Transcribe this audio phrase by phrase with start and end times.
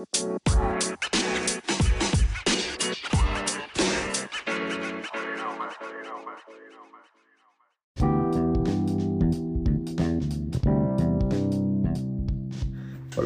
[0.00, 0.08] Hola,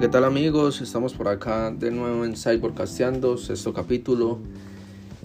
[0.00, 0.80] ¿qué tal amigos?
[0.80, 4.40] Estamos por acá de nuevo en Cyborgcasteando, sexto capítulo.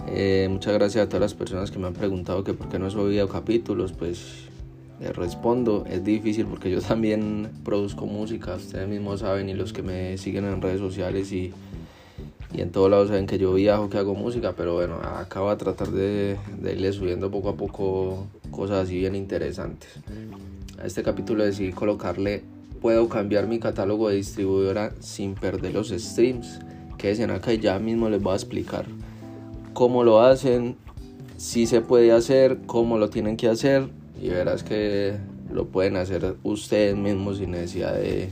[0.06, 2.86] Eh, muchas gracias a todas las personas que me han preguntado que por qué no
[2.86, 3.92] he subido capítulos.
[3.92, 4.51] Pues
[5.00, 9.82] les respondo, es difícil porque yo también produzco música, ustedes mismos saben y los que
[9.82, 11.52] me siguen en redes sociales y,
[12.54, 15.56] y en todos lados saben que yo viajo, que hago música, pero bueno, acabo de
[15.56, 19.90] tratar de, de irle subiendo poco a poco cosas así bien interesantes.
[20.80, 22.44] A este capítulo decidí colocarle
[22.80, 26.58] puedo cambiar mi catálogo de distribuidora sin perder los streams.
[26.98, 28.86] Quédense acá y ya mismo les voy a explicar
[29.72, 30.76] cómo lo hacen,
[31.36, 33.88] si se puede hacer, cómo lo tienen que hacer
[34.22, 35.18] y verás que
[35.52, 38.30] lo pueden hacer ustedes mismos sin necesidad de,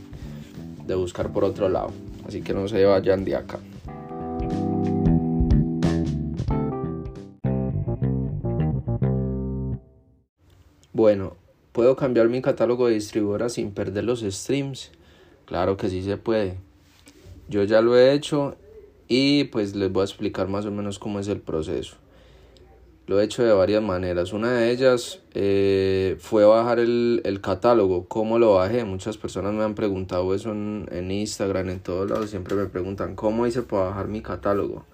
[0.87, 1.91] de buscar por otro lado.
[2.27, 3.59] Así que no se vayan de acá.
[10.93, 11.37] Bueno,
[11.73, 14.91] ¿Puedo cambiar mi catálogo de distribuidora sin perder los streams?
[15.45, 16.57] Claro que sí se puede.
[17.49, 18.57] Yo ya lo he hecho
[19.07, 21.97] y pues les voy a explicar más o menos cómo es el proceso.
[23.11, 24.33] Lo he hecho de varias maneras.
[24.33, 28.07] Una de ellas eh, fue bajar el, el, catálogo.
[28.07, 28.85] ¿Cómo lo bajé?
[28.85, 32.31] Muchas personas me han preguntado eso en, en Instagram, en todos lados.
[32.31, 34.85] Siempre me preguntan, ¿cómo hice para bajar mi catálogo?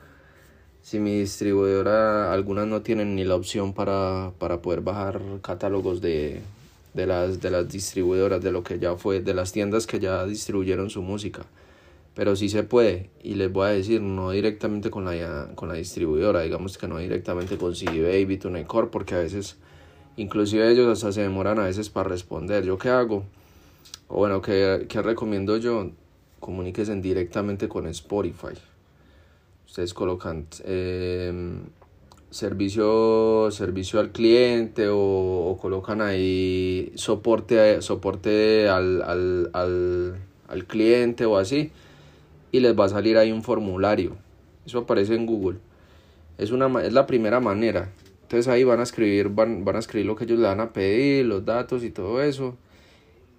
[0.81, 6.41] Si mi distribuidora, algunas no tienen ni la opción para, para poder bajar catálogos de,
[6.95, 10.25] de las, de las distribuidoras, de lo que ya fue, de las tiendas que ya
[10.25, 11.43] distribuyeron su música.
[12.17, 15.75] Pero sí se puede, y les voy a decir, no directamente con la, con la
[15.75, 19.59] distribuidora, digamos que no directamente con CD Baby, TuneCore, porque a veces,
[20.17, 22.65] inclusive ellos hasta se demoran a veces para responder.
[22.65, 23.23] ¿Yo qué hago?
[24.09, 25.91] O bueno, ¿qué, qué recomiendo yo?
[26.41, 28.55] Comuníquense directamente con Spotify.
[29.67, 30.47] Ustedes colocan...
[30.65, 31.61] Eh,
[32.31, 40.17] servicio, servicio al cliente o, colocan ahí soporte, soporte al, al, al,
[40.49, 41.71] al, cliente o así
[42.57, 44.17] y les va a salir ahí un formulario.
[44.65, 45.59] Eso aparece en Google.
[46.39, 47.91] Es, una, es la primera manera.
[48.23, 50.73] Entonces ahí van a escribir, van, van a escribir lo que ellos le van a
[50.73, 52.57] pedir, los datos y todo eso.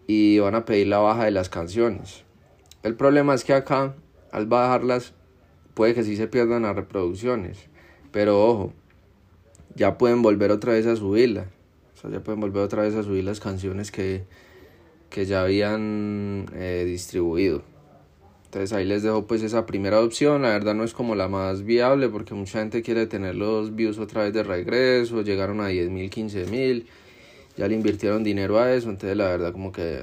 [0.05, 2.23] Y van a pedir la baja de las canciones.
[2.83, 3.95] El problema es que acá,
[4.31, 5.13] al bajarlas,
[5.73, 7.57] puede que sí se pierdan las reproducciones.
[8.11, 8.73] Pero ojo,
[9.75, 11.47] ya pueden volver otra vez a subirla.
[12.09, 14.23] Ya pueden volver otra vez a subir las canciones que,
[15.09, 17.63] que ya habían eh, distribuido.
[18.47, 20.43] Entonces ahí les dejo pues esa primera opción.
[20.43, 23.99] La verdad no es como la más viable porque mucha gente quiere tener los views
[23.99, 25.21] otra vez de regreso.
[25.21, 26.87] Llegaron a 10 mil, 15 mil.
[27.57, 28.89] Ya le invirtieron dinero a eso.
[28.89, 30.01] Entonces la verdad como que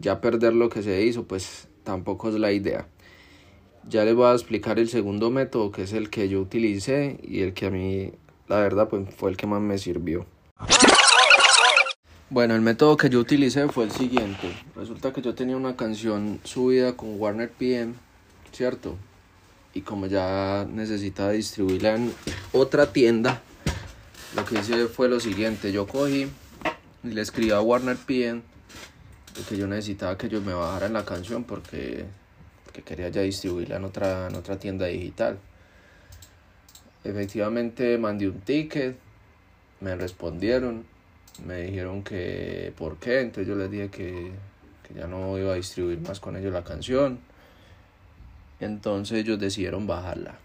[0.00, 2.88] ya perder lo que se hizo pues tampoco es la idea.
[3.88, 7.42] Ya les voy a explicar el segundo método que es el que yo utilicé y
[7.42, 8.10] el que a mí
[8.48, 10.26] la verdad pues fue el que más me sirvió.
[12.28, 14.52] Bueno, el método que yo utilicé fue el siguiente.
[14.74, 17.94] Resulta que yo tenía una canción subida con Warner PM,
[18.50, 18.96] ¿cierto?
[19.74, 22.12] Y como ya necesitaba distribuirla en
[22.52, 23.42] otra tienda,
[24.34, 25.70] lo que hice fue lo siguiente.
[25.70, 26.26] Yo cogí
[27.04, 28.42] y le escribí a Warner PM
[29.48, 32.06] que yo necesitaba que ellos me bajaran la canción porque,
[32.64, 35.38] porque quería ya distribuirla en otra, en otra tienda digital.
[37.04, 38.96] Efectivamente mandé un ticket,
[39.80, 40.84] me respondieron,
[41.44, 44.32] me dijeron que por qué, entonces yo les dije que,
[44.86, 47.18] que ya no iba a distribuir más con ellos la canción.
[48.60, 50.38] Entonces ellos decidieron bajarla.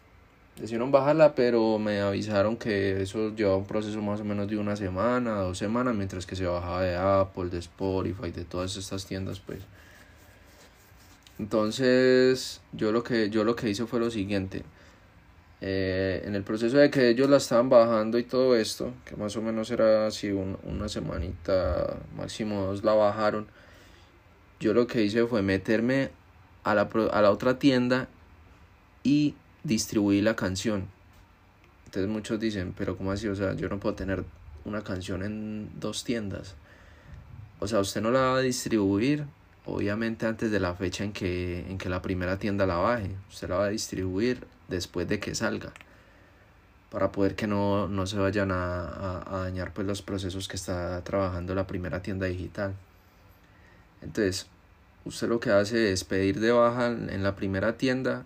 [0.57, 4.75] Decidieron bajarla, pero me avisaron que eso llevaba un proceso más o menos de una
[4.75, 9.39] semana, dos semanas, mientras que se bajaba de Apple, de Spotify, de todas estas tiendas,
[9.39, 9.59] pues.
[11.39, 14.63] Entonces, yo lo que, yo lo que hice fue lo siguiente.
[15.63, 19.35] Eh, en el proceso de que ellos la estaban bajando y todo esto, que más
[19.37, 23.47] o menos era así una semanita, máximo dos la bajaron,
[24.59, 26.09] yo lo que hice fue meterme
[26.63, 28.07] a la, a la otra tienda
[29.03, 30.87] y distribuir la canción.
[31.85, 33.27] Entonces muchos dicen, pero ¿cómo así?
[33.27, 34.23] O sea, yo no puedo tener
[34.65, 36.55] una canción en dos tiendas.
[37.59, 39.25] O sea, usted no la va a distribuir,
[39.65, 43.11] obviamente antes de la fecha en que, en que la primera tienda la baje.
[43.29, 45.71] Usted la va a distribuir después de que salga
[46.89, 51.01] para poder que no, no se vayan a, a, dañar pues los procesos que está
[51.03, 52.73] trabajando la primera tienda digital.
[54.01, 54.47] Entonces
[55.05, 58.25] usted lo que hace es pedir de baja en la primera tienda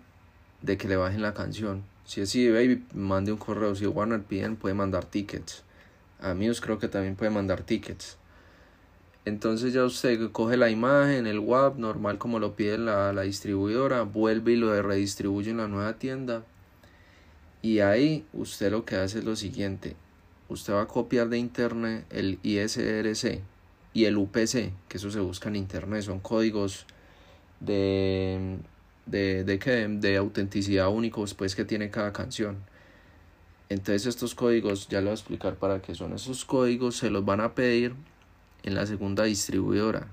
[0.62, 1.84] de que le bajen la canción.
[2.06, 3.74] Si es si baby mande un correo.
[3.74, 5.62] Si Warner piden puede mandar tickets.
[6.20, 8.16] A mí creo que también puede mandar tickets
[9.26, 14.02] Entonces ya usted coge la imagen, el WAP, normal como lo pide la, la distribuidora,
[14.02, 16.44] vuelve y lo redistribuye en la nueva tienda.
[17.60, 19.96] Y ahí usted lo que hace es lo siguiente.
[20.48, 23.40] Usted va a copiar de internet el ISRC
[23.92, 26.86] y el UPC, que eso se busca en internet, son códigos
[27.58, 28.58] de,
[29.06, 32.58] de, de, de autenticidad únicos pues, que tiene cada canción.
[33.70, 37.24] Entonces estos códigos, ya le voy a explicar para qué son esos códigos, se los
[37.24, 37.96] van a pedir
[38.66, 40.08] en la segunda distribuidora.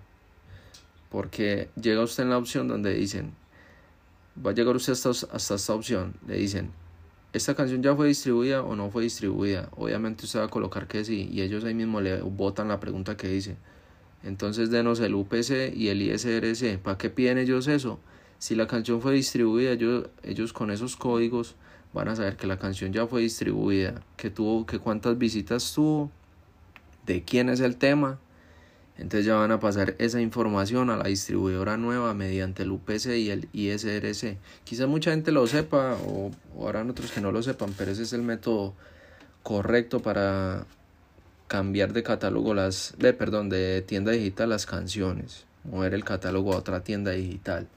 [1.09, 3.33] Porque llega usted en la opción donde dicen,
[4.43, 6.71] va a llegar usted hasta, hasta esta opción, le dicen,
[7.33, 9.67] esta canción ya fue distribuida o no fue distribuida.
[9.75, 13.17] Obviamente usted va a colocar que sí y ellos ahí mismo le botan la pregunta
[13.17, 13.57] que dice.
[14.23, 16.77] Entonces denos el UPC y el ISRC.
[16.77, 17.99] ¿Para qué piden ellos eso?
[18.37, 21.55] Si la canción fue distribuida, ellos, ellos con esos códigos
[21.91, 26.11] van a saber que la canción ya fue distribuida, que tuvo, que cuántas visitas tuvo,
[27.05, 28.19] de quién es el tema
[28.97, 33.31] entonces ya van a pasar esa información a la distribuidora nueva mediante el UPC y
[33.31, 34.37] el ISRC.
[34.63, 38.03] Quizás mucha gente lo sepa o, o habrán otros que no lo sepan, pero ese
[38.03, 38.73] es el método
[39.41, 40.65] correcto para
[41.47, 46.57] cambiar de catálogo las, de, perdón, de tienda digital las canciones, mover el catálogo a
[46.57, 47.67] otra tienda digital.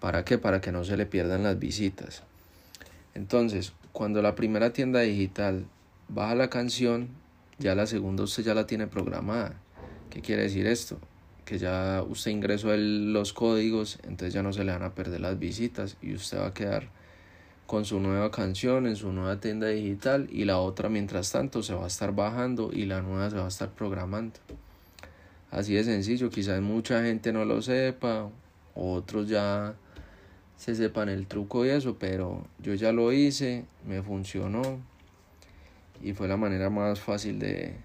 [0.00, 0.38] ¿Para qué?
[0.38, 2.22] Para que no se le pierdan las visitas.
[3.14, 5.64] Entonces, cuando la primera tienda digital
[6.08, 7.08] baja la canción,
[7.58, 9.54] ya la segunda usted ya la tiene programada.
[10.12, 10.98] ¿Qué quiere decir esto?
[11.46, 15.38] Que ya usted ingresó los códigos, entonces ya no se le van a perder las
[15.38, 16.90] visitas y usted va a quedar
[17.66, 21.72] con su nueva canción en su nueva tienda digital y la otra mientras tanto se
[21.72, 24.38] va a estar bajando y la nueva se va a estar programando.
[25.50, 28.28] Así de sencillo, quizás mucha gente no lo sepa,
[28.74, 29.76] otros ya
[30.58, 34.78] se sepan el truco y eso, pero yo ya lo hice, me funcionó
[36.02, 37.76] y fue la manera más fácil de,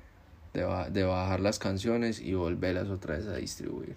[0.58, 3.96] de, bajar las canciones y volverlas otra vez a distribuir.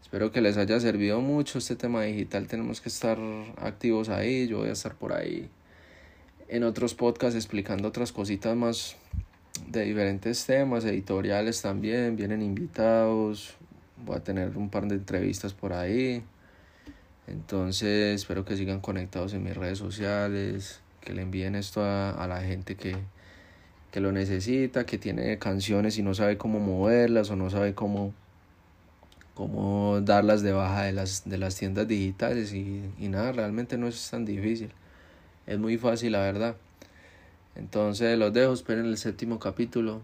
[0.00, 2.46] Espero que les haya servido mucho este tema digital.
[2.46, 3.18] Tenemos que estar
[3.58, 4.46] activos ahí.
[4.46, 5.50] Yo voy a estar por ahí
[6.48, 8.96] en otros podcasts explicando otras cositas más
[9.66, 12.16] de diferentes temas, editoriales también.
[12.16, 13.54] Vienen invitados.
[14.04, 16.22] Voy a tener un par de entrevistas por ahí.
[17.26, 20.80] Entonces espero que sigan conectados en mis redes sociales.
[21.00, 22.96] Que le envíen esto a, a la gente que,
[23.96, 28.12] que lo necesita, que tiene canciones y no sabe cómo moverlas o no sabe cómo,
[29.32, 33.88] cómo darlas de baja de las, de las tiendas digitales y, y nada, realmente no
[33.88, 34.70] es tan difícil.
[35.46, 36.56] Es muy fácil, la verdad.
[37.54, 40.02] Entonces los dejo, esperen el séptimo capítulo.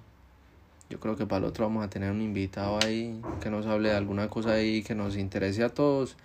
[0.89, 3.91] Yo creo que para el otro vamos a tener un invitado ahí que nos hable
[3.91, 6.17] de alguna cosa ahí que nos interese a todos.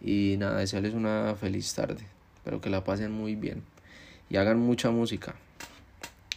[0.00, 2.04] Y nada, desearles una feliz tarde.
[2.36, 3.64] Espero que la pasen muy bien.
[4.30, 5.34] Y hagan mucha música.